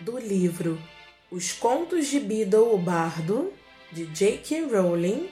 do 0.00 0.18
livro 0.18 0.80
Os 1.30 1.52
Contos 1.52 2.06
de 2.06 2.18
Beedle 2.18 2.74
o 2.74 2.78
Bardo, 2.78 3.52
de 3.92 4.06
J.K. 4.06 4.62
Rowling, 4.62 5.28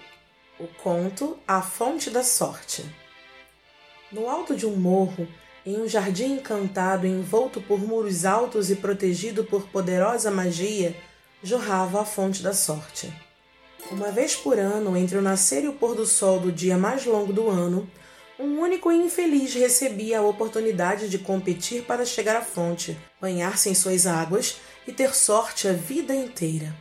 o 0.61 0.67
conto 0.83 1.39
A 1.47 1.63
Fonte 1.63 2.11
da 2.11 2.23
Sorte. 2.23 2.85
No 4.13 4.29
alto 4.29 4.55
de 4.55 4.67
um 4.67 4.77
morro, 4.77 5.27
em 5.65 5.81
um 5.81 5.89
jardim 5.89 6.35
encantado 6.35 7.07
envolto 7.07 7.61
por 7.61 7.81
muros 7.81 8.25
altos 8.25 8.71
e 8.71 8.77
protegido 8.77 9.45
por 9.45 9.69
poderosa 9.69 10.31
magia, 10.31 10.95
jorrava 11.43 12.03
a 12.03 12.05
fonte 12.05 12.43
da 12.43 12.53
sorte. 12.53 13.13
Uma 13.91 14.11
vez 14.11 14.35
por 14.35 14.59
ano, 14.59 14.97
entre 14.97 15.19
o 15.19 15.23
nascer 15.23 15.65
e 15.65 15.69
o 15.69 15.75
pôr 15.75 15.95
do 15.95 16.07
sol 16.07 16.41
do 16.41 16.51
dia 16.51 16.77
mais 16.77 17.05
longo 17.05 17.33
do 17.33 17.49
ano, 17.49 17.89
um 18.39 18.61
único 18.61 18.93
infeliz 18.93 19.53
recebia 19.55 20.21
a 20.21 20.23
oportunidade 20.23 21.09
de 21.09 21.19
competir 21.19 21.83
para 21.83 22.05
chegar 22.05 22.37
à 22.37 22.41
fonte, 22.41 22.97
banhar-se 23.21 23.69
em 23.69 23.75
suas 23.75 24.07
águas 24.07 24.61
e 24.87 24.93
ter 24.93 25.13
sorte 25.15 25.67
a 25.67 25.73
vida 25.73 26.15
inteira. 26.15 26.73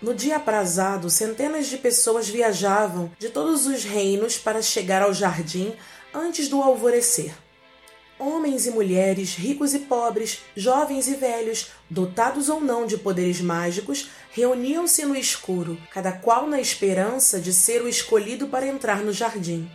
No 0.00 0.14
dia 0.14 0.36
aprazado, 0.36 1.10
centenas 1.10 1.66
de 1.66 1.76
pessoas 1.76 2.28
viajavam 2.28 3.10
de 3.18 3.28
todos 3.28 3.66
os 3.66 3.84
reinos 3.84 4.38
para 4.38 4.62
chegar 4.62 5.02
ao 5.02 5.12
jardim 5.12 5.74
antes 6.12 6.48
do 6.48 6.62
alvorecer. 6.62 7.34
Homens 8.18 8.66
e 8.66 8.70
mulheres, 8.70 9.34
ricos 9.34 9.74
e 9.74 9.80
pobres, 9.80 10.40
jovens 10.56 11.06
e 11.06 11.16
velhos, 11.16 11.70
dotados 11.90 12.48
ou 12.48 12.62
não 12.62 12.86
de 12.86 12.96
poderes 12.96 13.42
mágicos, 13.42 14.08
reuniam-se 14.30 15.04
no 15.04 15.14
escuro, 15.14 15.78
cada 15.90 16.12
qual 16.12 16.46
na 16.46 16.58
esperança 16.58 17.38
de 17.38 17.52
ser 17.52 17.82
o 17.82 17.88
escolhido 17.88 18.48
para 18.48 18.66
entrar 18.66 19.02
no 19.02 19.12
jardim. 19.12 19.68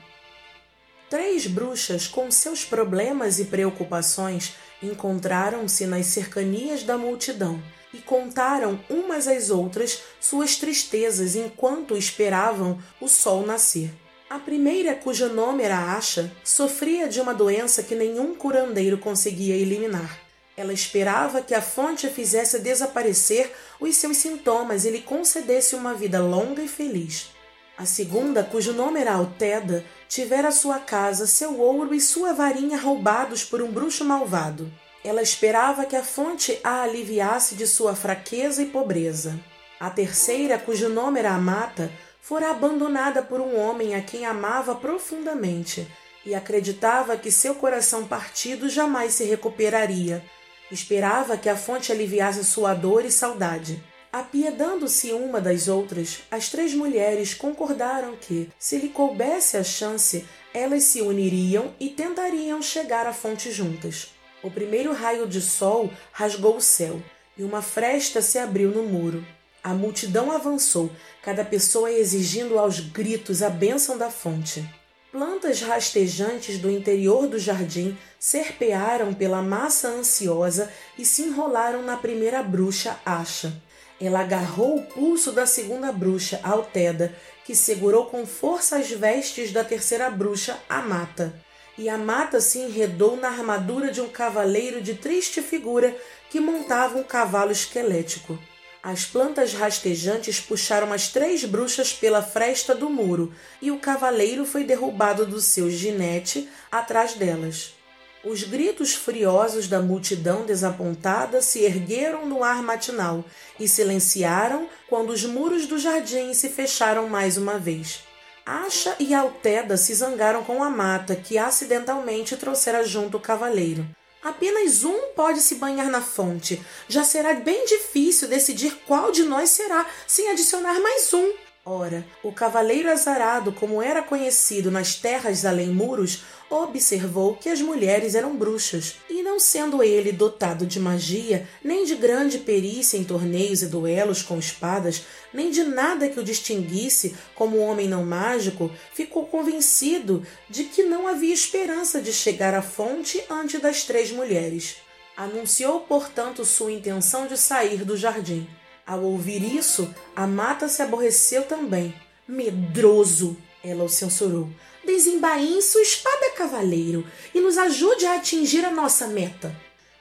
Três 1.11 1.45
bruxas, 1.45 2.07
com 2.07 2.31
seus 2.31 2.63
problemas 2.63 3.37
e 3.37 3.43
preocupações, 3.43 4.53
encontraram-se 4.81 5.85
nas 5.85 6.05
cercanias 6.05 6.83
da 6.83 6.97
multidão 6.97 7.61
e 7.93 7.97
contaram 7.97 8.79
umas 8.89 9.27
às 9.27 9.49
outras 9.49 10.03
suas 10.21 10.55
tristezas 10.55 11.35
enquanto 11.35 11.97
esperavam 11.97 12.81
o 13.01 13.09
sol 13.09 13.45
nascer. 13.45 13.91
A 14.29 14.39
primeira, 14.39 14.95
cujo 14.95 15.27
nome 15.27 15.63
era 15.63 15.97
Asha, 15.97 16.31
sofria 16.45 17.09
de 17.09 17.19
uma 17.19 17.33
doença 17.33 17.83
que 17.83 17.93
nenhum 17.93 18.33
curandeiro 18.33 18.97
conseguia 18.97 19.57
eliminar. 19.57 20.17
Ela 20.55 20.71
esperava 20.71 21.41
que 21.41 21.53
a 21.53 21.61
fonte 21.61 22.07
fizesse 22.07 22.57
desaparecer 22.57 23.51
os 23.81 23.97
seus 23.97 24.15
sintomas 24.15 24.85
e 24.85 24.89
lhe 24.89 25.01
concedesse 25.01 25.75
uma 25.75 25.93
vida 25.93 26.21
longa 26.21 26.63
e 26.63 26.69
feliz. 26.69 27.40
A 27.77 27.85
segunda, 27.85 28.43
cujo 28.43 28.73
nome 28.73 28.99
era 28.99 29.13
Alteda, 29.13 29.83
tivera 30.07 30.51
sua 30.51 30.79
casa, 30.79 31.25
seu 31.25 31.59
ouro 31.59 31.93
e 31.93 32.01
sua 32.01 32.33
varinha 32.33 32.77
roubados 32.77 33.43
por 33.43 33.61
um 33.61 33.71
bruxo 33.71 34.05
malvado. 34.05 34.71
Ela 35.03 35.21
esperava 35.21 35.85
que 35.85 35.95
a 35.95 36.03
fonte 36.03 36.59
a 36.63 36.83
aliviasse 36.83 37.55
de 37.55 37.65
sua 37.65 37.95
fraqueza 37.95 38.61
e 38.61 38.67
pobreza. 38.67 39.39
A 39.79 39.89
terceira, 39.89 40.59
cujo 40.59 40.89
nome 40.89 41.19
era 41.19 41.31
Amata, 41.31 41.91
fora 42.21 42.51
abandonada 42.51 43.23
por 43.23 43.41
um 43.41 43.57
homem 43.57 43.95
a 43.95 44.01
quem 44.01 44.25
amava 44.25 44.75
profundamente 44.75 45.87
e 46.23 46.35
acreditava 46.35 47.17
que 47.17 47.31
seu 47.31 47.55
coração 47.55 48.07
partido 48.07 48.69
jamais 48.69 49.13
se 49.13 49.23
recuperaria. 49.23 50.23
Esperava 50.71 51.35
que 51.35 51.49
a 51.49 51.55
fonte 51.55 51.91
aliviasse 51.91 52.45
sua 52.45 52.75
dor 52.75 53.03
e 53.05 53.11
saudade. 53.11 53.83
Apiedando-se 54.11 55.13
uma 55.13 55.39
das 55.39 55.69
outras, 55.69 56.19
as 56.29 56.49
três 56.49 56.73
mulheres 56.73 57.33
concordaram 57.33 58.17
que, 58.17 58.49
se 58.59 58.77
lhe 58.77 58.89
coubesse 58.89 59.55
a 59.55 59.63
chance, 59.63 60.25
elas 60.53 60.83
se 60.83 61.01
uniriam 61.01 61.73
e 61.79 61.87
tentariam 61.87 62.61
chegar 62.61 63.07
à 63.07 63.13
fonte 63.13 63.49
juntas. 63.51 64.09
O 64.43 64.51
primeiro 64.51 64.91
raio 64.91 65.25
de 65.25 65.39
sol 65.39 65.89
rasgou 66.11 66.57
o 66.57 66.61
céu 66.61 67.01
e 67.37 67.43
uma 67.43 67.61
fresta 67.61 68.21
se 68.21 68.37
abriu 68.37 68.71
no 68.71 68.83
muro. 68.83 69.25
A 69.63 69.73
multidão 69.73 70.29
avançou, 70.29 70.91
cada 71.21 71.45
pessoa 71.45 71.89
exigindo 71.89 72.59
aos 72.59 72.81
gritos 72.81 73.41
a 73.41 73.49
bênção 73.49 73.97
da 73.97 74.09
fonte. 74.09 74.67
Plantas 75.09 75.61
rastejantes 75.61 76.57
do 76.57 76.69
interior 76.69 77.27
do 77.27 77.39
jardim 77.39 77.97
serpearam 78.19 79.13
pela 79.13 79.41
massa 79.41 79.87
ansiosa 79.87 80.71
e 80.97 81.05
se 81.05 81.21
enrolaram 81.21 81.81
na 81.81 81.95
primeira 81.95 82.43
bruxa 82.43 82.99
Acha. 83.05 83.53
Ela 84.01 84.21
agarrou 84.21 84.77
o 84.77 84.81
pulso 84.81 85.31
da 85.31 85.45
segunda 85.45 85.91
bruxa, 85.91 86.39
Alteda, 86.41 87.15
que 87.45 87.53
segurou 87.53 88.07
com 88.07 88.25
força 88.25 88.77
as 88.77 88.89
vestes 88.89 89.51
da 89.51 89.63
terceira 89.63 90.09
bruxa, 90.09 90.57
Amata. 90.67 91.31
E 91.77 91.87
a 91.87 91.99
mata 91.99 92.41
se 92.41 92.57
enredou 92.57 93.15
na 93.15 93.27
armadura 93.27 93.91
de 93.91 94.01
um 94.01 94.09
cavaleiro 94.09 94.81
de 94.81 94.95
triste 94.95 95.39
figura 95.41 95.95
que 96.31 96.39
montava 96.39 96.97
um 96.97 97.03
cavalo 97.03 97.51
esquelético. 97.51 98.39
As 98.81 99.05
plantas 99.05 99.53
rastejantes 99.53 100.39
puxaram 100.39 100.91
as 100.91 101.09
três 101.09 101.45
bruxas 101.45 101.93
pela 101.93 102.23
fresta 102.23 102.73
do 102.73 102.89
muro 102.89 103.31
e 103.61 103.69
o 103.69 103.77
cavaleiro 103.77 104.43
foi 104.43 104.63
derrubado 104.63 105.27
do 105.27 105.39
seu 105.39 105.69
ginete 105.69 106.49
atrás 106.71 107.13
delas. 107.13 107.75
Os 108.23 108.43
gritos 108.43 108.93
furiosos 108.93 109.67
da 109.67 109.81
multidão 109.81 110.45
desapontada 110.45 111.41
se 111.41 111.63
ergueram 111.63 112.27
no 112.27 112.43
ar 112.43 112.61
matinal 112.61 113.25
e 113.59 113.67
silenciaram 113.67 114.69
quando 114.87 115.09
os 115.09 115.25
muros 115.25 115.65
do 115.65 115.79
jardim 115.79 116.31
se 116.35 116.49
fecharam 116.49 117.09
mais 117.09 117.35
uma 117.35 117.57
vez. 117.57 118.03
Asha 118.45 118.95
e 118.99 119.13
Alteda 119.15 119.75
se 119.75 119.93
zangaram 119.95 120.43
com 120.43 120.63
a 120.63 120.69
mata 120.69 121.15
que 121.15 121.37
acidentalmente 121.37 122.37
trouxera 122.37 122.85
junto 122.85 123.17
o 123.17 123.21
cavaleiro. 123.21 123.87
Apenas 124.23 124.83
um 124.83 125.13
pode 125.15 125.41
se 125.41 125.55
banhar 125.55 125.89
na 125.89 126.01
fonte. 126.01 126.61
Já 126.87 127.03
será 127.03 127.33
bem 127.33 127.65
difícil 127.65 128.27
decidir 128.27 128.83
qual 128.85 129.11
de 129.11 129.23
nós 129.23 129.49
será 129.49 129.83
sem 130.05 130.29
adicionar 130.29 130.79
mais 130.79 131.11
um. 131.11 131.33
Ora, 131.63 132.03
o 132.23 132.31
cavaleiro 132.31 132.89
azarado, 132.89 133.51
como 133.51 133.83
era 133.83 134.01
conhecido 134.01 134.71
nas 134.71 134.95
terras 134.95 135.45
além 135.45 135.67
muros, 135.67 136.23
observou 136.49 137.35
que 137.35 137.49
as 137.49 137.61
mulheres 137.61 138.15
eram 138.15 138.35
bruxas, 138.35 138.95
e 139.07 139.21
não 139.21 139.39
sendo 139.39 139.83
ele 139.83 140.11
dotado 140.11 140.65
de 140.65 140.79
magia, 140.79 141.47
nem 141.63 141.85
de 141.85 141.93
grande 141.95 142.39
perícia 142.39 142.97
em 142.97 143.03
torneios 143.03 143.61
e 143.61 143.67
duelos 143.67 144.23
com 144.23 144.39
espadas, 144.39 145.03
nem 145.31 145.51
de 145.51 145.63
nada 145.63 146.09
que 146.09 146.19
o 146.19 146.23
distinguisse 146.23 147.15
como 147.35 147.59
homem 147.59 147.87
não 147.87 148.03
mágico, 148.03 148.71
ficou 148.91 149.27
convencido 149.27 150.25
de 150.49 150.63
que 150.63 150.81
não 150.81 151.07
havia 151.07 151.33
esperança 151.33 152.01
de 152.01 152.11
chegar 152.11 152.55
à 152.55 152.63
fonte 152.63 153.23
antes 153.29 153.61
das 153.61 153.83
três 153.83 154.11
mulheres. 154.11 154.77
Anunciou, 155.15 155.81
portanto, 155.81 156.43
sua 156.43 156.71
intenção 156.71 157.27
de 157.27 157.37
sair 157.37 157.85
do 157.85 157.95
jardim. 157.95 158.47
Ao 158.91 159.01
ouvir 159.03 159.41
isso, 159.55 159.95
a 160.13 160.27
mata 160.27 160.67
se 160.67 160.81
aborreceu 160.81 161.43
também. 161.43 161.95
Medroso, 162.27 163.37
ela 163.63 163.85
o 163.85 163.87
censurou. 163.87 164.49
Desembainhe 164.85 165.61
sua 165.61 165.81
espada, 165.81 166.31
cavaleiro, 166.35 167.07
e 167.33 167.39
nos 167.39 167.57
ajude 167.57 168.05
a 168.05 168.17
atingir 168.17 168.65
a 168.65 168.69
nossa 168.69 169.07
meta. 169.07 169.55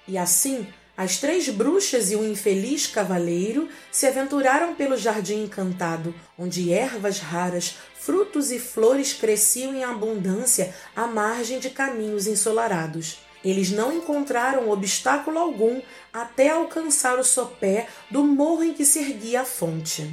E 0.08 0.18
assim, 0.18 0.66
as 0.96 1.18
três 1.18 1.48
bruxas 1.48 2.10
e 2.10 2.16
o 2.16 2.28
infeliz 2.28 2.88
cavaleiro 2.88 3.68
se 3.92 4.08
aventuraram 4.08 4.74
pelo 4.74 4.96
jardim 4.96 5.44
encantado, 5.44 6.12
onde 6.36 6.72
ervas 6.72 7.20
raras, 7.20 7.76
frutos 7.94 8.50
e 8.50 8.58
flores 8.58 9.12
cresciam 9.12 9.72
em 9.72 9.84
abundância 9.84 10.74
à 10.96 11.06
margem 11.06 11.60
de 11.60 11.70
caminhos 11.70 12.26
ensolarados. 12.26 13.20
Eles 13.44 13.70
não 13.70 13.92
encontraram 13.92 14.70
obstáculo 14.70 15.38
algum 15.38 15.80
até 16.12 16.50
alcançar 16.50 17.18
o 17.18 17.24
sopé 17.24 17.88
do 18.10 18.22
morro 18.22 18.62
em 18.62 18.74
que 18.74 18.84
se 18.84 18.98
erguia 18.98 19.42
a 19.42 19.44
fonte. 19.44 20.08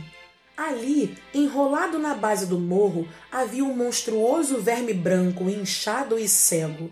Ali, 0.56 1.16
enrolado 1.34 2.00
na 2.00 2.16
base 2.16 2.48
do 2.48 2.58
morro, 2.58 3.08
havia 3.32 3.64
um 3.64 3.76
monstruoso 3.76 4.60
verme 4.60 4.94
branco, 4.94 5.50
inchado 5.50 6.18
e 6.18 6.28
cego. 6.28 6.90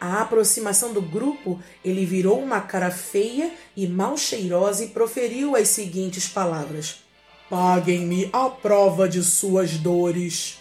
À 0.00 0.22
aproximação 0.22 0.92
do 0.92 1.02
grupo, 1.02 1.60
ele 1.84 2.06
virou 2.06 2.40
uma 2.40 2.60
cara 2.60 2.90
feia 2.90 3.52
e 3.76 3.86
mal 3.86 4.16
cheirosa 4.16 4.84
e 4.84 4.88
proferiu 4.88 5.54
as 5.54 5.68
seguintes 5.68 6.28
palavras: 6.28 7.02
Paguem-me 7.50 8.30
a 8.32 8.48
prova 8.48 9.08
de 9.08 9.22
suas 9.22 9.76
dores. 9.76 10.58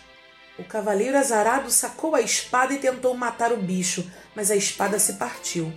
O 0.58 0.64
cavaleiro 0.64 1.18
azarado 1.18 1.72
sacou 1.72 2.14
a 2.14 2.22
espada 2.22 2.74
e 2.74 2.78
tentou 2.78 3.16
matar 3.16 3.52
o 3.52 3.58
bicho, 3.58 4.10
mas 4.36 4.52
a 4.52 4.56
espada 4.56 5.00
se 5.00 5.14
partiu. 5.14 5.74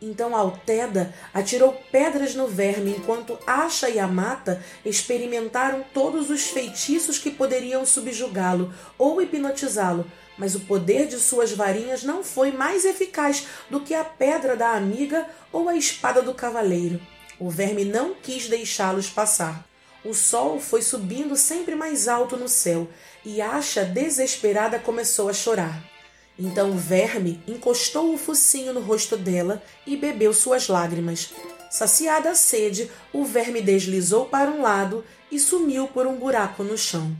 Então 0.00 0.34
Alteda 0.34 1.12
atirou 1.34 1.74
pedras 1.92 2.34
no 2.34 2.46
verme, 2.46 2.92
enquanto 2.96 3.38
Asha 3.46 3.90
e 3.90 3.98
Amata 3.98 4.64
experimentaram 4.84 5.84
todos 5.92 6.30
os 6.30 6.44
feitiços 6.44 7.18
que 7.18 7.30
poderiam 7.30 7.84
subjugá-lo 7.84 8.72
ou 8.96 9.20
hipnotizá-lo, 9.20 10.10
mas 10.38 10.54
o 10.54 10.60
poder 10.60 11.06
de 11.06 11.18
suas 11.18 11.52
varinhas 11.52 12.02
não 12.02 12.24
foi 12.24 12.50
mais 12.50 12.84
eficaz 12.84 13.46
do 13.68 13.80
que 13.80 13.92
a 13.92 14.04
pedra 14.04 14.56
da 14.56 14.70
amiga 14.70 15.28
ou 15.52 15.68
a 15.68 15.76
espada 15.76 16.22
do 16.22 16.32
cavaleiro. 16.32 17.00
O 17.38 17.50
verme 17.50 17.84
não 17.84 18.14
quis 18.14 18.48
deixá-los 18.48 19.10
passar. 19.10 19.69
O 20.04 20.14
sol 20.14 20.58
foi 20.58 20.80
subindo 20.80 21.36
sempre 21.36 21.74
mais 21.74 22.08
alto 22.08 22.36
no 22.36 22.48
céu 22.48 22.88
e 23.24 23.40
Asha, 23.42 23.84
desesperada, 23.84 24.78
começou 24.78 25.28
a 25.28 25.32
chorar. 25.32 25.84
Então 26.38 26.70
o 26.70 26.76
verme 26.78 27.42
encostou 27.46 28.14
o 28.14 28.16
focinho 28.16 28.72
no 28.72 28.80
rosto 28.80 29.14
dela 29.14 29.62
e 29.86 29.96
bebeu 29.96 30.32
suas 30.32 30.68
lágrimas. 30.68 31.30
Saciada 31.70 32.30
a 32.30 32.34
sede, 32.34 32.90
o 33.12 33.24
verme 33.24 33.60
deslizou 33.60 34.24
para 34.24 34.50
um 34.50 34.62
lado 34.62 35.04
e 35.30 35.38
sumiu 35.38 35.86
por 35.86 36.06
um 36.06 36.16
buraco 36.16 36.64
no 36.64 36.78
chão. 36.78 37.14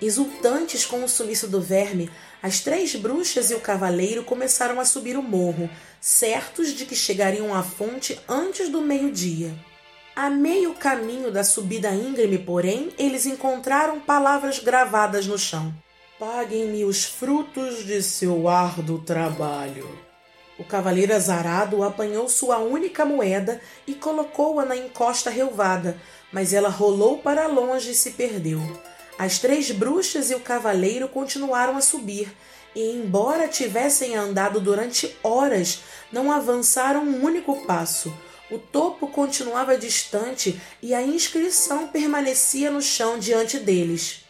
Exultantes 0.00 0.86
com 0.86 1.04
o 1.04 1.08
sumiço 1.08 1.48
do 1.48 1.60
verme, 1.60 2.08
as 2.42 2.60
três 2.60 2.94
bruxas 2.94 3.50
e 3.50 3.54
o 3.54 3.60
cavaleiro 3.60 4.22
começaram 4.24 4.80
a 4.80 4.84
subir 4.84 5.16
o 5.16 5.22
morro, 5.22 5.68
certos 6.00 6.68
de 6.72 6.86
que 6.86 6.94
chegariam 6.94 7.52
à 7.52 7.62
fonte 7.62 8.18
antes 8.28 8.70
do 8.70 8.80
meio-dia. 8.80 9.52
A 10.14 10.28
meio 10.28 10.74
caminho 10.74 11.30
da 11.30 11.44
subida 11.44 11.90
íngreme, 11.90 12.38
porém, 12.38 12.90
eles 12.98 13.26
encontraram 13.26 14.00
palavras 14.00 14.58
gravadas 14.58 15.26
no 15.26 15.38
chão. 15.38 15.72
Paguem-me 16.18 16.84
os 16.84 17.04
frutos 17.04 17.84
de 17.84 18.02
seu 18.02 18.48
árduo 18.48 18.98
trabalho. 18.98 19.88
O 20.58 20.64
cavaleiro 20.64 21.14
azarado 21.14 21.82
apanhou 21.82 22.28
sua 22.28 22.58
única 22.58 23.06
moeda 23.06 23.62
e 23.86 23.94
colocou-a 23.94 24.66
na 24.66 24.76
encosta 24.76 25.30
relvada, 25.30 25.96
mas 26.30 26.52
ela 26.52 26.68
rolou 26.68 27.18
para 27.18 27.46
longe 27.46 27.92
e 27.92 27.94
se 27.94 28.10
perdeu. 28.10 28.60
As 29.18 29.38
três 29.38 29.70
bruxas 29.70 30.30
e 30.30 30.34
o 30.34 30.40
cavaleiro 30.40 31.08
continuaram 31.08 31.76
a 31.76 31.80
subir, 31.80 32.30
e, 32.74 32.92
embora 32.92 33.48
tivessem 33.48 34.16
andado 34.16 34.60
durante 34.60 35.16
horas, 35.22 35.82
não 36.12 36.30
avançaram 36.30 37.04
um 37.04 37.24
único 37.24 37.64
passo. 37.64 38.12
O 38.50 38.58
topo 38.58 39.06
continuava 39.06 39.78
distante 39.78 40.60
e 40.82 40.92
a 40.92 41.00
inscrição 41.00 41.86
permanecia 41.86 42.70
no 42.70 42.82
chão 42.82 43.18
diante 43.18 43.58
deles. 43.58 44.24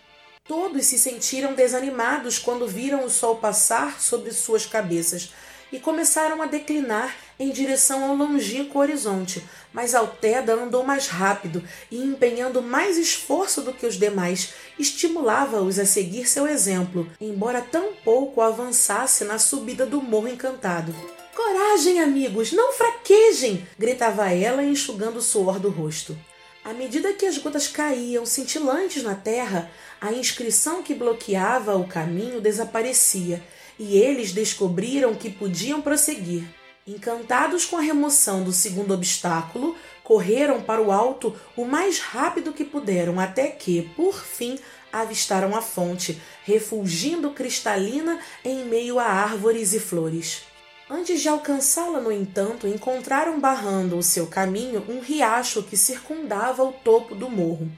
Todos 0.46 0.87
se 0.87 0.99
sentiram 0.99 1.55
desanimados 1.55 2.38
quando 2.38 2.67
viram 2.67 3.05
o 3.05 3.11
sol 3.11 3.37
passar 3.37 4.00
sobre 4.00 4.32
suas 4.32 4.67
cabeças 4.67 5.31
e 5.72 5.78
começaram 5.78 6.43
a 6.43 6.46
declinar 6.46 7.14
em 7.38 7.50
direção 7.50 8.05
ao 8.05 8.14
longínquo 8.14 8.78
horizonte, 8.78 9.43
mas 9.72 9.94
Alteda 9.94 10.52
andou 10.55 10.84
mais 10.84 11.06
rápido 11.06 11.62
e, 11.90 11.96
empenhando 11.96 12.61
mais 12.61 12.99
esforço 12.99 13.62
do 13.62 13.72
que 13.72 13.87
os 13.87 13.94
demais, 13.94 14.52
estimulava-os 14.78 15.78
a 15.78 15.87
seguir 15.87 16.28
seu 16.28 16.46
exemplo, 16.46 17.08
embora 17.20 17.62
tão 17.62 17.94
pouco 18.05 18.43
avançasse 18.43 19.25
na 19.25 19.38
subida 19.38 19.87
do 19.87 20.02
morro 20.02 20.28
encantado. 20.28 20.94
Coragem, 21.42 22.00
amigos, 22.00 22.52
não 22.52 22.70
fraquejem! 22.70 23.66
gritava 23.78 24.31
ela, 24.31 24.62
enxugando 24.62 25.16
o 25.16 25.22
suor 25.22 25.58
do 25.58 25.70
rosto. 25.70 26.14
À 26.62 26.75
medida 26.75 27.14
que 27.14 27.25
as 27.25 27.38
gotas 27.38 27.66
caíam 27.66 28.26
cintilantes 28.26 29.02
na 29.02 29.14
terra, 29.14 29.70
a 29.98 30.12
inscrição 30.12 30.82
que 30.82 30.94
bloqueava 30.94 31.76
o 31.76 31.88
caminho 31.88 32.42
desaparecia 32.42 33.42
e 33.78 33.96
eles 33.96 34.32
descobriram 34.32 35.14
que 35.14 35.31
podiam 35.31 35.81
prosseguir. 35.81 36.44
Encantados 36.87 37.64
com 37.64 37.78
a 37.78 37.81
remoção 37.81 38.44
do 38.44 38.52
segundo 38.52 38.93
obstáculo, 38.93 39.75
correram 40.04 40.60
para 40.60 40.82
o 40.82 40.93
alto 40.93 41.34
o 41.56 41.64
mais 41.64 42.00
rápido 42.00 42.52
que 42.52 42.66
puderam, 42.66 43.19
até 43.19 43.48
que, 43.48 43.90
por 43.96 44.22
fim, 44.22 44.58
avistaram 44.93 45.56
a 45.56 45.62
fonte, 45.62 46.20
refulgindo 46.44 47.31
cristalina 47.31 48.20
em 48.44 48.66
meio 48.66 48.98
a 48.98 49.04
árvores 49.06 49.72
e 49.72 49.81
flores. 49.81 50.50
Antes 50.92 51.20
de 51.20 51.28
alcançá-la, 51.28 52.00
no 52.00 52.10
entanto, 52.10 52.66
encontraram 52.66 53.38
barrando 53.38 53.96
o 53.96 54.02
seu 54.02 54.26
caminho 54.26 54.84
um 54.88 54.98
riacho 54.98 55.62
que 55.62 55.76
circundava 55.76 56.64
o 56.64 56.72
topo 56.72 57.14
do 57.14 57.31
morro. 57.31 57.70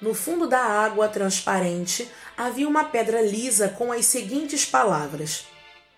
No 0.00 0.14
fundo 0.14 0.46
da 0.46 0.60
água 0.60 1.08
transparente 1.08 2.08
havia 2.36 2.68
uma 2.68 2.84
pedra 2.84 3.20
lisa 3.20 3.68
com 3.70 3.90
as 3.90 4.06
seguintes 4.06 4.64
palavras: 4.64 5.46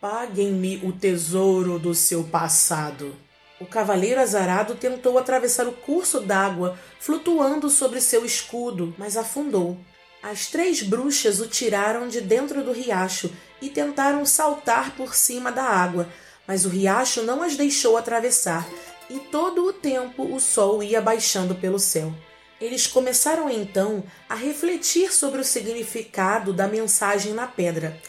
Paguem-me 0.01 0.81
o 0.83 0.93
tesouro 0.93 1.79
do 1.79 1.95
seu 1.95 2.25
passado. 2.25 3.15
O 3.61 3.67
cavaleiro 3.67 4.19
azarado 4.19 4.75
tentou 4.75 5.19
atravessar 5.19 5.69
o 5.69 5.73
curso 5.73 6.21
d'água, 6.21 6.79
flutuando 6.99 7.69
sobre 7.69 8.01
seu 8.01 8.25
escudo, 8.25 8.95
mas 8.97 9.19
afundou. 9.19 9.77
As 10.23 10.47
três 10.47 10.83
bruxas 10.83 11.39
o 11.39 11.47
tiraram 11.47 12.09
de 12.09 12.23
dentro 12.23 12.65
do 12.65 12.73
riacho 12.73 13.31
e 13.61 13.69
tentaram 13.69 14.25
saltar 14.25 14.97
por 14.97 15.15
cima 15.15 15.53
da 15.53 15.65
água, 15.65 16.09
mas 16.47 16.65
o 16.65 16.69
riacho 16.69 17.23
não 17.23 17.43
as 17.43 17.57
deixou 17.57 17.97
atravessar 17.97 18.69
e 19.09 19.19
todo 19.19 19.65
o 19.67 19.73
tempo 19.73 20.35
o 20.35 20.41
sol 20.41 20.83
ia 20.83 21.01
baixando 21.01 21.55
pelo 21.55 21.79
céu. 21.79 22.13
Eles 22.61 22.87
começaram 22.87 23.51
então 23.51 24.05
a 24.29 24.35
refletir 24.35 25.13
sobre 25.13 25.41
o 25.41 25.45
significado 25.45 26.53
da 26.53 26.69
mensagem 26.69 27.35
na 27.35 27.47
pedra 27.47 28.01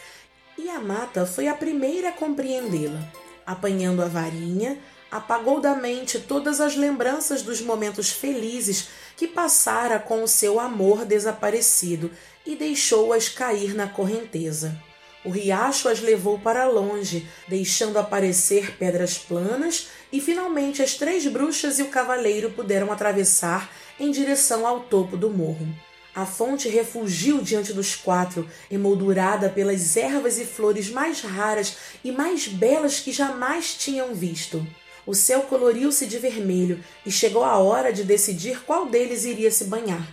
e 0.56 0.70
a 0.70 0.80
mata 0.80 1.26
foi 1.26 1.48
a 1.48 1.54
primeira 1.54 2.10
a 2.10 2.12
compreendê-la. 2.12 3.00
Apanhando 3.44 4.02
a 4.02 4.06
varinha, 4.06 4.78
apagou 5.10 5.60
da 5.60 5.74
mente 5.74 6.18
todas 6.18 6.60
as 6.60 6.76
lembranças 6.76 7.42
dos 7.42 7.60
momentos 7.60 8.10
felizes 8.10 8.88
que 9.16 9.26
passara 9.26 9.98
com 9.98 10.22
o 10.22 10.28
seu 10.28 10.58
amor 10.58 11.04
desaparecido 11.04 12.10
e 12.46 12.56
deixou-as 12.56 13.28
cair 13.28 13.74
na 13.74 13.88
correnteza. 13.88 14.76
O 15.24 15.30
riacho 15.30 15.88
as 15.88 16.00
levou 16.00 16.38
para 16.38 16.66
longe, 16.66 17.26
deixando 17.48 17.98
aparecer 17.98 18.76
pedras 18.76 19.16
planas, 19.16 19.88
e 20.12 20.20
finalmente 20.20 20.82
as 20.82 20.94
três 20.94 21.26
bruxas 21.26 21.78
e 21.78 21.82
o 21.82 21.88
cavaleiro 21.88 22.50
puderam 22.50 22.92
atravessar 22.92 23.72
em 23.98 24.10
direção 24.10 24.66
ao 24.66 24.80
topo 24.80 25.16
do 25.16 25.30
morro. 25.30 25.66
A 26.14 26.26
fonte 26.26 26.68
refugiu 26.68 27.40
diante 27.40 27.72
dos 27.72 27.96
quatro, 27.96 28.48
emoldurada 28.70 29.48
pelas 29.48 29.96
ervas 29.96 30.38
e 30.38 30.44
flores 30.44 30.88
mais 30.88 31.22
raras 31.22 31.76
e 32.04 32.12
mais 32.12 32.46
belas 32.46 33.00
que 33.00 33.10
jamais 33.10 33.74
tinham 33.74 34.14
visto. 34.14 34.64
O 35.06 35.14
céu 35.14 35.42
coloriu-se 35.42 36.06
de 36.06 36.18
vermelho 36.18 36.82
e 37.04 37.10
chegou 37.10 37.42
a 37.42 37.58
hora 37.58 37.92
de 37.92 38.04
decidir 38.04 38.62
qual 38.64 38.86
deles 38.86 39.24
iria 39.24 39.50
se 39.50 39.64
banhar. 39.64 40.06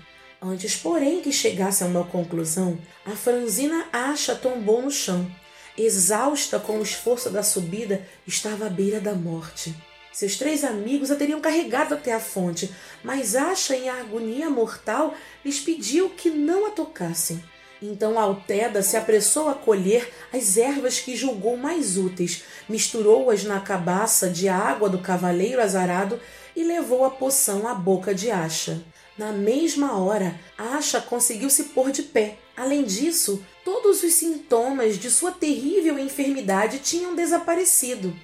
Antes, 0.43 0.75
porém, 0.75 1.21
que 1.21 1.31
chegasse 1.31 1.83
a 1.83 1.87
uma 1.87 2.03
conclusão, 2.03 2.75
a 3.05 3.11
franzina 3.11 3.85
acha 3.93 4.33
tombou 4.33 4.81
no 4.81 4.89
chão. 4.89 5.29
Exausta 5.77 6.59
com 6.59 6.79
o 6.79 6.81
esforço 6.81 7.29
da 7.29 7.43
subida, 7.43 8.03
estava 8.25 8.65
à 8.65 8.69
beira 8.69 8.99
da 8.99 9.13
morte. 9.13 9.75
Seus 10.11 10.37
três 10.37 10.63
amigos 10.63 11.11
a 11.11 11.15
teriam 11.15 11.39
carregado 11.39 11.93
até 11.93 12.11
a 12.11 12.19
fonte, 12.19 12.73
mas 13.03 13.35
Asha, 13.35 13.75
em 13.75 13.87
agonia 13.87 14.49
mortal, 14.49 15.13
lhes 15.45 15.59
pediu 15.59 16.09
que 16.09 16.31
não 16.31 16.65
a 16.65 16.71
tocassem. 16.71 17.41
Então 17.79 18.19
Alteda 18.19 18.81
se 18.81 18.97
apressou 18.97 19.47
a 19.47 19.53
colher 19.53 20.11
as 20.33 20.57
ervas 20.57 20.99
que 20.99 21.15
julgou 21.15 21.55
mais 21.55 21.97
úteis, 21.97 22.43
misturou-as 22.67 23.43
na 23.43 23.59
cabaça 23.59 24.27
de 24.27 24.49
água 24.49 24.89
do 24.89 24.99
cavaleiro 24.99 25.61
azarado 25.61 26.19
e 26.55 26.63
levou 26.63 27.05
a 27.05 27.11
poção 27.11 27.67
à 27.67 27.75
boca 27.75 28.13
de 28.13 28.31
Asha. 28.31 28.83
Na 29.21 29.31
mesma 29.31 29.99
hora, 29.99 30.33
Asha 30.57 30.99
conseguiu 30.99 31.47
se 31.47 31.65
pôr 31.65 31.91
de 31.91 32.01
pé. 32.01 32.39
Além 32.57 32.83
disso, 32.83 33.45
todos 33.63 34.01
os 34.01 34.13
sintomas 34.13 34.97
de 34.97 35.11
sua 35.11 35.31
terrível 35.31 35.99
enfermidade 35.99 36.79
tinham 36.79 37.13
desaparecido. 37.13 38.15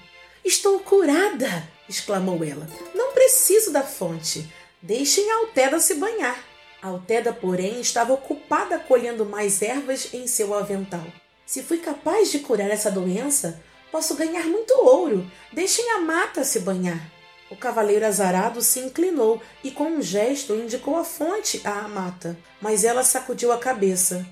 Estou 0.44 0.80
curada! 0.80 1.70
exclamou 1.88 2.44
ela. 2.44 2.68
Não 2.96 3.13
preciso 3.13 3.72
da 3.72 3.84
fonte. 3.84 4.51
Deixem 4.82 5.32
a 5.32 5.36
Alteda 5.36 5.80
se 5.80 5.94
banhar. 5.94 6.44
A 6.82 6.88
Alteda, 6.88 7.32
porém, 7.32 7.80
estava 7.80 8.13
ocupada 8.13 8.80
colhendo 8.80 9.24
mais 9.24 9.62
ervas 9.62 10.12
em 10.16 10.25
seu 10.25 10.56
avental. 10.56 11.06
Se 11.46 11.62
fui 11.62 11.77
capaz 11.77 12.32
de 12.32 12.39
curar 12.39 12.72
essa 12.72 12.89
doença, 12.89 13.62
posso 13.92 14.16
ganhar 14.16 14.48
muito 14.48 14.74
ouro. 14.80 15.32
Deixem 15.54 15.92
a 15.92 16.00
mata 16.00 16.44
se 16.44 16.62
banhar. 16.62 17.17
O 17.50 17.56
cavaleiro 17.56 18.06
azarado 18.06 18.62
se 18.62 18.80
inclinou 18.80 19.42
e, 19.63 19.72
com 19.72 19.86
um 19.86 20.01
gesto, 20.01 20.54
indicou 20.54 20.98
a 20.98 21.04
fonte 21.04 21.62
à 21.63 21.88
mata, 21.88 22.38
mas 22.62 22.84
ela 22.84 23.04
sacudiu 23.04 23.51
a 23.51 23.58
cabeça. 23.58 24.25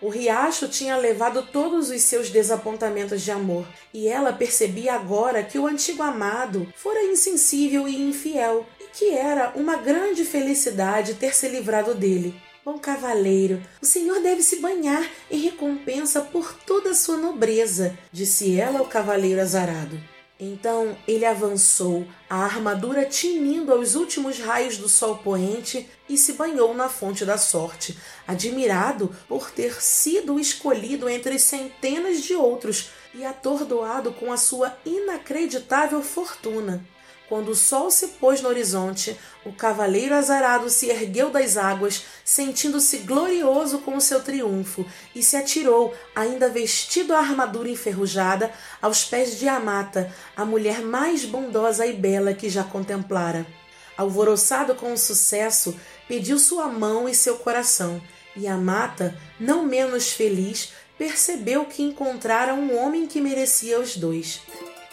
O 0.00 0.08
riacho 0.08 0.68
tinha 0.68 0.96
levado 0.96 1.42
todos 1.42 1.90
os 1.90 2.02
seus 2.02 2.30
desapontamentos 2.30 3.22
de 3.22 3.32
amor, 3.32 3.66
e 3.92 4.06
ela 4.06 4.32
percebia 4.32 4.94
agora 4.94 5.42
que 5.42 5.58
o 5.58 5.66
antigo 5.66 6.02
amado 6.02 6.72
fora 6.76 7.02
insensível 7.02 7.88
e 7.88 7.96
infiel, 7.96 8.64
e 8.78 8.84
que 8.92 9.10
era 9.10 9.52
uma 9.56 9.76
grande 9.76 10.24
felicidade 10.24 11.14
ter 11.14 11.34
se 11.34 11.48
livrado 11.48 11.94
dele. 11.94 12.40
Bom 12.64 12.78
cavaleiro, 12.78 13.62
o 13.82 13.86
senhor 13.86 14.20
deve 14.20 14.42
se 14.42 14.56
banhar 14.60 15.04
em 15.30 15.40
recompensa 15.40 16.20
por 16.20 16.54
toda 16.66 16.90
a 16.90 16.94
sua 16.94 17.16
nobreza, 17.16 17.98
disse 18.12 18.60
ela 18.60 18.78
ao 18.78 18.86
cavaleiro 18.86 19.40
azarado. 19.40 19.98
Então 20.40 20.96
ele 21.06 21.24
avançou, 21.24 22.06
a 22.30 22.44
armadura 22.44 23.04
tinindo 23.04 23.72
aos 23.72 23.96
últimos 23.96 24.38
raios 24.38 24.76
do 24.78 24.88
sol 24.88 25.18
poente, 25.18 25.88
e 26.08 26.16
se 26.16 26.34
banhou 26.34 26.72
na 26.74 26.88
fonte 26.88 27.24
da 27.24 27.36
sorte, 27.36 27.98
admirado 28.26 29.14
por 29.28 29.50
ter 29.50 29.82
sido 29.82 30.38
escolhido 30.38 31.08
entre 31.08 31.38
centenas 31.38 32.22
de 32.22 32.34
outros 32.34 32.90
e 33.14 33.24
atordoado 33.24 34.12
com 34.12 34.32
a 34.32 34.36
sua 34.36 34.76
inacreditável 34.86 36.02
fortuna. 36.02 36.86
Quando 37.28 37.50
o 37.50 37.54
sol 37.54 37.90
se 37.90 38.08
pôs 38.08 38.40
no 38.40 38.48
horizonte, 38.48 39.14
o 39.44 39.52
cavaleiro 39.52 40.14
azarado 40.14 40.70
se 40.70 40.88
ergueu 40.88 41.28
das 41.28 41.58
águas, 41.58 42.04
sentindo-se 42.24 42.98
glorioso 42.98 43.80
com 43.80 43.96
o 43.96 44.00
seu 44.00 44.22
triunfo, 44.22 44.86
e 45.14 45.22
se 45.22 45.36
atirou, 45.36 45.94
ainda 46.16 46.48
vestido 46.48 47.12
a 47.12 47.18
armadura 47.18 47.68
enferrujada, 47.68 48.50
aos 48.80 49.04
pés 49.04 49.38
de 49.38 49.46
Amata, 49.46 50.10
a 50.34 50.44
mulher 50.46 50.80
mais 50.80 51.26
bondosa 51.26 51.84
e 51.84 51.92
bela 51.92 52.32
que 52.32 52.48
já 52.48 52.64
contemplara. 52.64 53.46
alvoroçado 53.94 54.76
com 54.76 54.92
o 54.92 54.96
sucesso, 54.96 55.74
pediu 56.06 56.38
sua 56.38 56.68
mão 56.68 57.08
e 57.08 57.14
seu 57.14 57.36
coração, 57.38 58.00
e 58.36 58.46
a 58.46 58.56
mata, 58.56 59.14
não 59.40 59.64
menos 59.64 60.12
feliz, 60.12 60.72
percebeu 60.96 61.64
que 61.64 61.82
encontrara 61.82 62.54
um 62.54 62.78
homem 62.78 63.06
que 63.06 63.20
merecia 63.20 63.78
os 63.80 63.96
dois. 63.96 64.40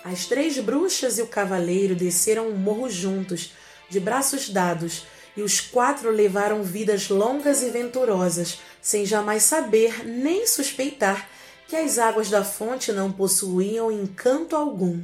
As 0.06 0.28
três 0.28 0.60
bruxas 0.60 1.18
e 1.18 1.24
o 1.24 1.28
cavaleiro 1.28 1.96
desceram 1.96 2.50
o 2.50 2.56
morro 2.56 2.88
juntos, 2.88 3.54
de 3.90 4.00
braços 4.00 4.48
dados, 4.48 5.08
e 5.36 5.42
os 5.42 5.60
quatro 5.60 6.12
levaram 6.12 6.62
vidas 6.62 7.10
longas 7.10 7.64
e 7.64 7.72
venturosas, 7.72 8.60
sem 8.80 9.04
jamais 9.04 9.42
saber 9.42 10.08
nem 10.08 10.46
suspeitar 10.46 11.28
que 11.68 11.76
as 11.76 11.98
águas 11.98 12.30
da 12.30 12.44
fonte 12.44 12.92
não 12.92 13.12
possuíam 13.12 13.92
encanto 13.92 14.56
algum. 14.56 15.02